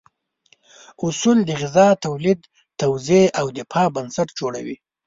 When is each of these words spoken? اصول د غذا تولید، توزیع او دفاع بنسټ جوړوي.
اصول 1.05 1.37
د 1.45 1.49
غذا 1.61 1.87
تولید، 2.05 2.39
توزیع 2.79 3.25
او 3.39 3.45
دفاع 3.57 3.87
بنسټ 3.95 4.29
جوړوي. 4.39 4.75